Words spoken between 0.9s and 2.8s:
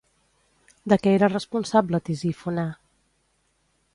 De què era responsable Tisífone?